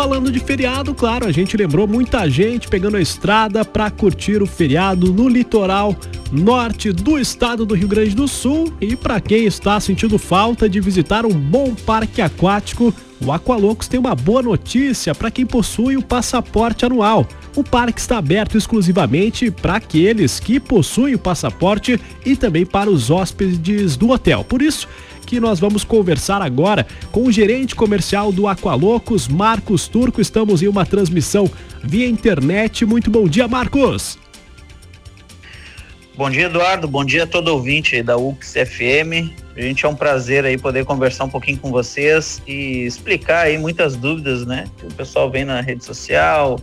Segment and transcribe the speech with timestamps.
[0.00, 4.46] falando de feriado, claro, a gente lembrou muita gente pegando a estrada para curtir o
[4.46, 5.94] feriado no litoral
[6.32, 8.72] norte do estado do Rio Grande do Sul.
[8.80, 14.00] E para quem está sentindo falta de visitar um bom parque aquático, o Aqualocos tem
[14.00, 17.26] uma boa notícia para quem possui o passaporte anual.
[17.54, 23.10] O parque está aberto exclusivamente para aqueles que possuem o passaporte e também para os
[23.10, 24.44] hóspedes do hotel.
[24.44, 24.88] Por isso,
[25.26, 30.20] que nós vamos conversar agora com o gerente comercial do Aqualocos, Marcos Turco.
[30.20, 31.48] Estamos em uma transmissão
[31.84, 32.84] via internet.
[32.84, 34.18] Muito bom dia, Marcos.
[36.16, 36.88] Bom dia, Eduardo.
[36.88, 39.32] Bom dia a todo ouvinte da UX FM.
[39.56, 43.56] A gente é um prazer aí poder conversar um pouquinho com vocês e explicar aí
[43.56, 44.64] muitas dúvidas, né?
[44.76, 46.58] Que o pessoal vem na rede social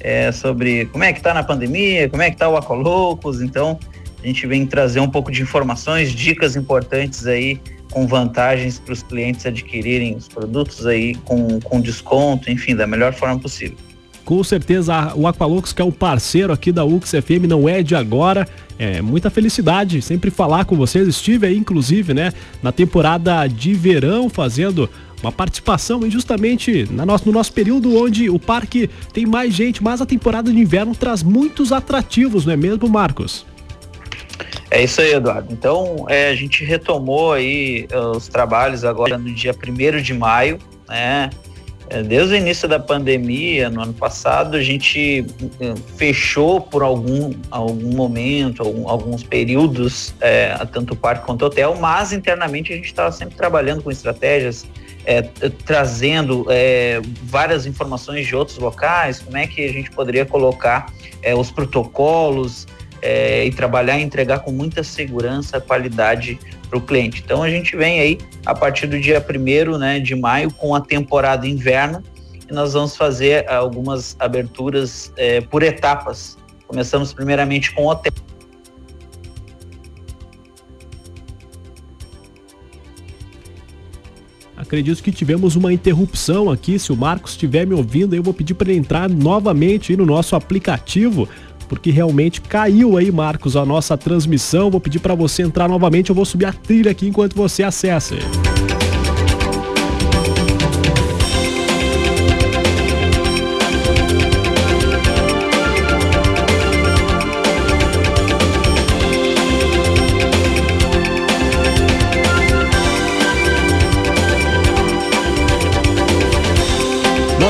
[0.00, 3.42] é, sobre como é que tá na pandemia, como é que tá o Aqualocos.
[3.42, 3.78] Então,
[4.22, 7.60] a gente vem trazer um pouco de informações, dicas importantes aí
[7.90, 13.12] com vantagens para os clientes adquirirem os produtos aí com, com desconto, enfim, da melhor
[13.12, 13.76] forma possível.
[14.24, 17.94] Com certeza, o Aqualux, que é o parceiro aqui da UX FM, não é de
[17.94, 18.46] agora.
[18.78, 21.08] É muita felicidade sempre falar com vocês.
[21.08, 24.88] Estive aí, inclusive, né, na temporada de verão, fazendo
[25.22, 30.00] uma participação justamente no nosso, no nosso período onde o parque tem mais gente, mas
[30.00, 33.46] a temporada de inverno traz muitos atrativos, não é mesmo, Marcos?
[34.70, 35.52] É isso aí, Eduardo.
[35.52, 40.58] Então, é, a gente retomou aí uh, os trabalhos agora no dia 1 de maio,
[40.88, 41.30] né?
[41.88, 45.26] É, desde o início da pandemia, no ano passado, a gente
[45.60, 51.46] uh, fechou por algum, algum momento, algum, alguns períodos, é, tanto o parque quanto o
[51.46, 54.66] hotel, mas internamente a gente estava sempre trabalhando com estratégias,
[55.04, 55.22] é,
[55.66, 60.86] trazendo é, várias informações de outros locais, como é que a gente poderia colocar
[61.22, 62.66] é, os protocolos,
[63.02, 66.38] é, e trabalhar e entregar com muita segurança, qualidade
[66.72, 67.22] para o cliente.
[67.22, 70.80] Então a gente vem aí a partir do dia 1 né, de maio com a
[70.80, 72.02] temporada inverno
[72.48, 76.38] e nós vamos fazer algumas aberturas é, por etapas.
[76.66, 78.12] Começamos primeiramente com hotel.
[84.56, 86.78] Acredito que tivemos uma interrupção aqui.
[86.78, 90.34] Se o Marcos estiver me ouvindo, eu vou pedir para ele entrar novamente no nosso
[90.34, 91.28] aplicativo
[91.72, 94.70] porque realmente caiu aí, Marcos, a nossa transmissão.
[94.70, 98.14] Vou pedir para você entrar novamente, eu vou subir a trilha aqui enquanto você acessa.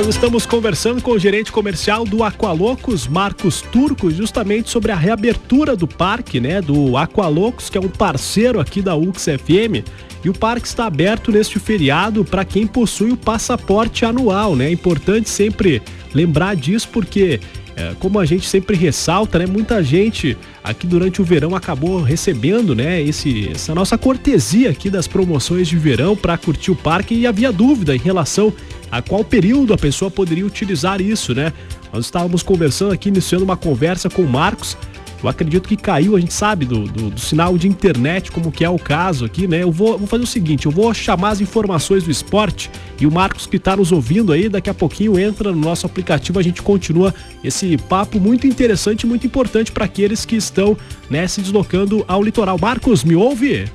[0.05, 5.77] Nós estamos conversando com o gerente comercial do Aqualocos, Marcos Turco, justamente sobre a reabertura
[5.77, 9.87] do parque, né, do Aqualocos, que é um parceiro aqui da UX FM.
[10.25, 14.67] E o parque está aberto neste feriado para quem possui o passaporte anual, né?
[14.67, 15.81] É importante sempre
[16.13, 17.39] lembrar disso porque
[17.83, 22.75] é, como a gente sempre ressalta, né, muita gente aqui durante o verão acabou recebendo,
[22.75, 27.27] né, esse, essa nossa cortesia aqui das promoções de verão para curtir o parque e
[27.27, 28.53] havia dúvida em relação
[28.91, 31.53] a qual período a pessoa poderia utilizar isso, né?
[31.93, 34.77] Nós estávamos conversando aqui, iniciando uma conversa com o Marcos.
[35.23, 38.65] Eu acredito que caiu, a gente sabe do, do, do sinal de internet, como que
[38.65, 39.63] é o caso aqui, né?
[39.63, 43.11] Eu vou, vou, fazer o seguinte, eu vou chamar as informações do esporte e o
[43.11, 46.61] Marcos que está nos ouvindo aí, daqui a pouquinho entra no nosso aplicativo, a gente
[46.61, 50.77] continua esse papo muito interessante, muito importante para aqueles que estão
[51.09, 52.59] né, se deslocando ao litoral.
[52.61, 53.67] Marcos, me ouve?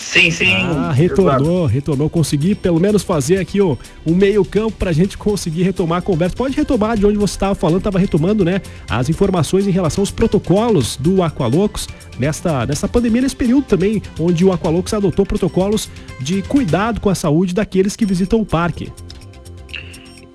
[0.00, 0.54] Sim, sim.
[0.54, 2.08] Ah, retornou, retornou.
[2.08, 6.02] Consegui pelo menos fazer aqui o, o meio campo para a gente conseguir retomar a
[6.02, 6.34] conversa.
[6.34, 8.62] Pode retomar de onde você estava falando, estava retomando, né?
[8.88, 11.86] As informações em relação aos protocolos do Aqualocos
[12.18, 15.88] nesta, nesta pandemia, nesse período também, onde o Aqualocos adotou protocolos
[16.18, 18.90] de cuidado com a saúde daqueles que visitam o parque.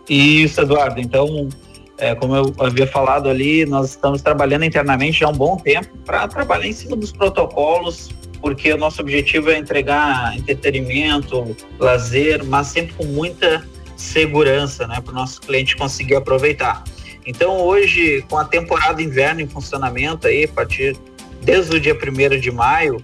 [0.08, 1.02] Isso, Eduardo.
[1.02, 1.50] Então,
[1.98, 5.90] é, como eu havia falado ali, nós estamos trabalhando internamente já há um bom tempo
[6.06, 8.10] para trabalhar em cima dos protocolos
[8.46, 13.68] porque o nosso objetivo é entregar entretenimento, lazer, mas sempre com muita
[13.98, 16.84] segurança, né, para o nosso cliente conseguir aproveitar.
[17.26, 20.96] Então hoje, com a temporada inverno em funcionamento aí, a partir
[21.42, 23.04] desde o dia 1 de maio,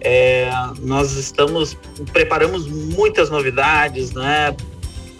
[0.00, 0.50] é,
[0.80, 1.78] nós estamos
[2.12, 4.56] preparamos muitas novidades, né?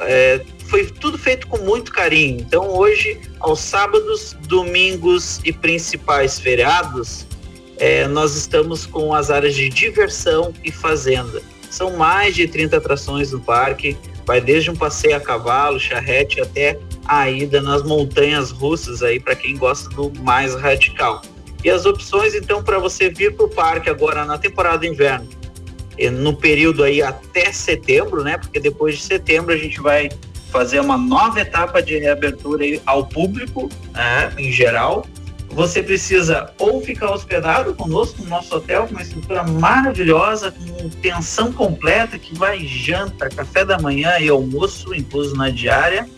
[0.01, 2.41] É, foi tudo feito com muito carinho.
[2.41, 7.30] Então hoje, aos sábados, domingos e principais feriados,
[7.81, 11.43] é, nós estamos com as áreas de diversão e fazenda.
[11.71, 13.97] São mais de 30 atrações no parque,
[14.27, 19.35] vai desde um passeio a cavalo, charrete, até a ida nas montanhas russas aí para
[19.35, 21.23] quem gosta do mais radical.
[21.65, 25.29] E as opções então para você vir para o parque agora na temporada inverno,
[26.13, 28.37] no período aí até setembro, né?
[28.37, 30.11] Porque depois de setembro a gente vai
[30.51, 35.07] fazer uma nova etapa de reabertura ao público, né, em geral,
[35.51, 41.53] você precisa ou ficar hospedado conosco no nosso hotel, com uma estrutura maravilhosa, com pensão
[41.53, 46.09] completa, que vai janta, café da manhã e almoço incluso na diária,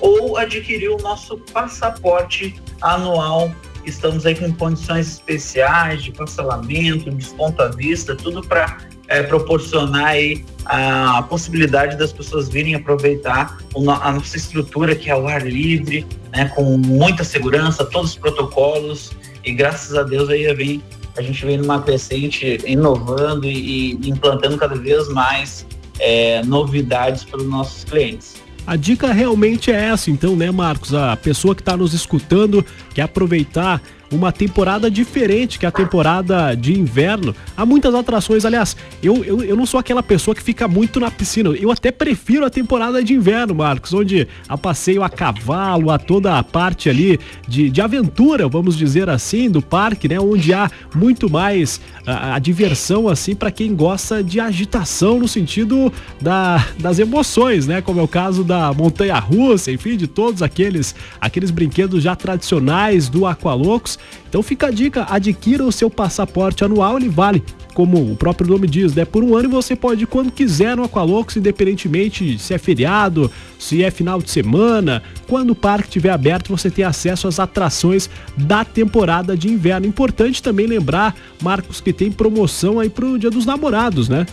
[0.00, 3.50] ou adquirir o nosso passaporte anual.
[3.84, 8.78] Estamos aí com condições especiais de parcelamento, desconto à vista, tudo para
[9.08, 13.58] é, proporcionar aí a possibilidade das pessoas virem aproveitar
[14.02, 19.12] a nossa estrutura que é o ar livre, né, com muita segurança, todos os protocolos
[19.44, 20.82] e graças a Deus aí vem,
[21.16, 25.64] a gente vem numa crescente inovando e, e implantando cada vez mais
[26.00, 28.34] é, novidades para os nossos clientes.
[28.66, 30.92] A dica realmente é essa, então, né, Marcos?
[30.92, 33.80] A pessoa que está nos escutando quer aproveitar
[34.10, 37.34] uma temporada diferente que a temporada de inverno.
[37.56, 41.10] Há muitas atrações, aliás, eu, eu, eu não sou aquela pessoa que fica muito na
[41.10, 41.50] piscina.
[41.50, 46.38] Eu até prefiro a temporada de inverno, Marcos, onde a passeio a cavalo, a toda
[46.38, 47.18] a parte ali
[47.48, 50.20] de, de aventura, vamos dizer assim, do parque, né?
[50.20, 55.92] Onde há muito mais a, a diversão, assim, para quem gosta de agitação no sentido
[56.20, 57.80] da, das emoções, né?
[57.80, 63.08] Como é o caso da montanha russa, enfim, de todos aqueles, aqueles brinquedos já tradicionais
[63.08, 63.95] do Aqualocos
[64.28, 67.42] então fica a dica, adquira o seu passaporte anual, ele vale
[67.76, 69.04] como o próprio nome diz, né?
[69.04, 73.84] Por um ano você pode ir quando quiser no Aqualocos, independentemente se é feriado, se
[73.84, 75.02] é final de semana.
[75.28, 79.86] Quando o parque estiver aberto, você tem acesso às atrações da temporada de inverno.
[79.86, 84.24] Importante também lembrar, Marcos, que tem promoção aí pro Dia dos Namorados, né?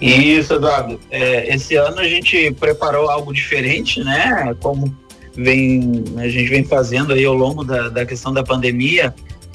[0.00, 0.98] Isso, Eduardo.
[1.08, 4.54] É, esse ano a gente preparou algo diferente, né?
[4.60, 4.92] Como
[5.36, 9.14] vem, a gente vem fazendo aí ao longo da, da questão da pandemia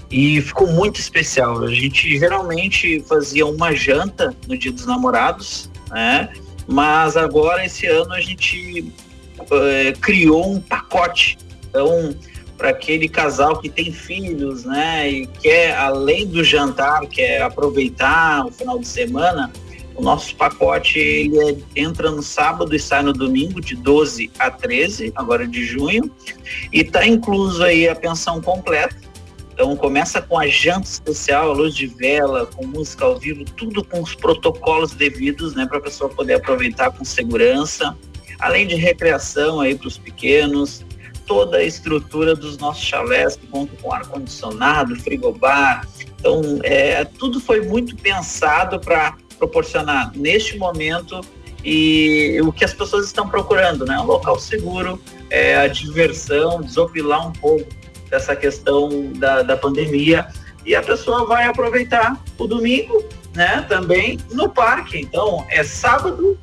[0.09, 1.63] e ficou muito especial.
[1.63, 6.29] A gente geralmente fazia uma janta no Dia dos Namorados, né?
[6.67, 8.93] Mas agora esse ano a gente
[9.51, 11.37] é, criou um pacote.
[11.69, 12.15] Então,
[12.57, 18.51] para aquele casal que tem filhos, né, e quer além do jantar, quer aproveitar o
[18.51, 19.51] final de semana,
[20.01, 24.49] o nosso pacote ele é, entra no sábado e sai no domingo, de 12 a
[24.49, 26.11] 13, agora de junho,
[26.73, 28.95] e está incluso aí a pensão completa.
[29.53, 33.83] Então começa com a janta especial, a luz de vela, com música ao vivo, tudo
[33.83, 37.95] com os protocolos devidos, né, para a pessoa poder aproveitar com segurança,
[38.39, 40.83] além de recreação aí para os pequenos,
[41.27, 45.87] toda a estrutura dos nossos chalés que contam com ar condicionado, frigobar.
[46.19, 51.19] Então, é, tudo foi muito pensado para proporcionar neste momento
[51.65, 53.97] e o que as pessoas estão procurando, né?
[53.99, 55.01] Um local seguro,
[55.31, 57.67] é, a diversão, desopilar um pouco
[58.09, 60.27] dessa questão da, da pandemia
[60.63, 63.03] e a pessoa vai aproveitar o domingo,
[63.33, 63.65] né?
[63.67, 64.99] Também no parque.
[64.99, 66.37] Então é sábado,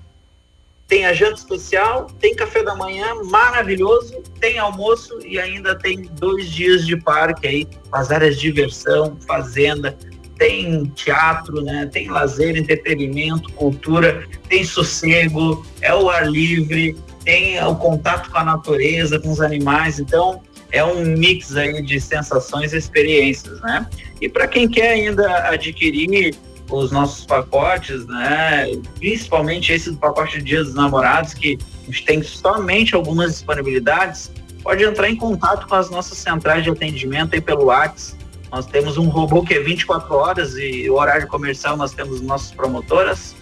[0.88, 6.48] tem a janta especial, tem café da manhã maravilhoso, tem almoço e ainda tem dois
[6.50, 9.96] dias de parque aí, as áreas de diversão, fazenda,
[10.38, 11.88] tem teatro, né?
[11.92, 18.44] Tem lazer, entretenimento, cultura, tem sossego, é o ar livre, tem o contato com a
[18.44, 19.98] natureza, com os animais.
[19.98, 20.40] Então,
[20.70, 23.86] é um mix aí de sensações e experiências, né?
[24.20, 26.34] E para quem quer ainda adquirir
[26.70, 28.70] os nossos pacotes, né?
[28.98, 34.30] Principalmente esse do pacote de Dia dos Namorados, que a gente tem somente algumas disponibilidades,
[34.62, 38.18] pode entrar em contato com as nossas centrais de atendimento aí pelo WhatsApp
[38.50, 42.50] nós temos um robô que é 24 horas e o horário comercial nós temos nossas
[42.50, 43.36] promotoras,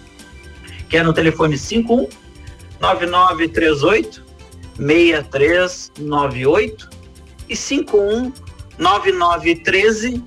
[0.89, 2.09] que é no telefone 51
[2.79, 4.23] 9938
[4.77, 6.89] 6398
[7.49, 8.31] e 51
[8.77, 10.23] 9913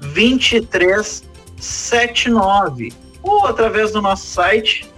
[0.00, 4.92] 2379 ou através do nosso site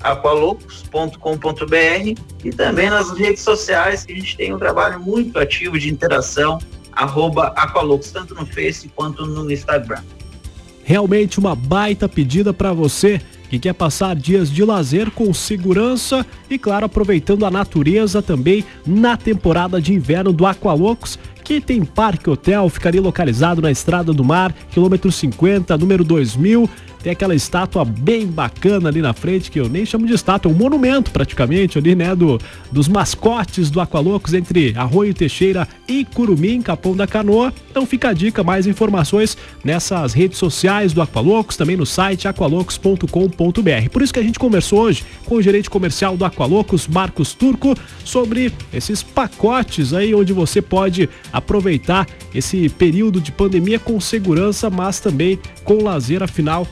[0.00, 5.90] aqualocos.com.br e também nas redes sociais que a gente tem um trabalho muito ativo de
[5.90, 6.58] interação
[6.92, 10.02] arroba Aqualux, tanto no Face quanto no Instagram.
[10.84, 16.58] Realmente uma baita pedida para você que quer passar dias de lazer com segurança e,
[16.58, 22.68] claro, aproveitando a natureza também na temporada de inverno do Aqualocos, que tem parque hotel,
[22.70, 26.68] ficaria localizado na Estrada do Mar, quilômetro 50, número 2000
[27.02, 30.54] tem aquela estátua bem bacana ali na frente, que eu nem chamo de estátua, é
[30.54, 32.14] um monumento praticamente ali, né?
[32.14, 32.40] Do,
[32.70, 37.52] dos mascotes do Aqualocos entre Arroio Teixeira e Curumim, Capão da Canoa.
[37.70, 43.90] Então fica a dica, mais informações nessas redes sociais do Aqualocos, também no site aqualocos.com.br.
[43.90, 47.74] Por isso que a gente conversou hoje com o gerente comercial do Aqualocos, Marcos Turco,
[48.04, 55.00] sobre esses pacotes aí onde você pode aproveitar esse período de pandemia com segurança, mas
[55.00, 56.66] também com lazer, afinal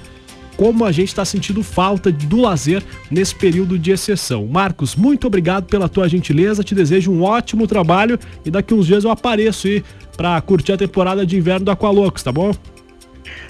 [0.60, 4.44] como a gente está sentindo falta do lazer nesse período de exceção.
[4.44, 9.04] Marcos, muito obrigado pela tua gentileza, te desejo um ótimo trabalho e daqui uns dias
[9.04, 9.82] eu apareço aí
[10.18, 12.52] para curtir a temporada de inverno do Aqualocos, tá bom?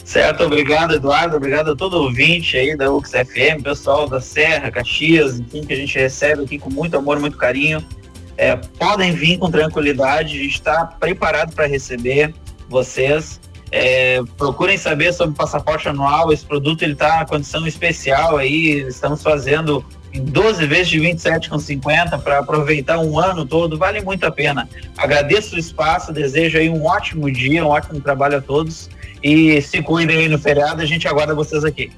[0.04, 5.64] Certo, obrigado Eduardo, obrigado a todo ouvinte aí da UXFM, pessoal da Serra, Caxias, enfim,
[5.64, 7.84] que a gente recebe aqui com muito amor, muito carinho.
[8.36, 12.32] É, podem vir com tranquilidade, a gente está preparado para receber
[12.68, 13.40] vocês.
[13.72, 18.80] É, procurem saber sobre o passaporte anual, esse produto ele está na condição especial aí,
[18.88, 24.30] estamos fazendo em 12 vezes de 27,50 para aproveitar um ano todo, vale muito a
[24.30, 24.68] pena.
[24.96, 28.90] Agradeço o espaço, desejo aí um ótimo dia, um ótimo trabalho a todos
[29.22, 31.92] e se cuidem aí no feriado, a gente aguarda vocês aqui.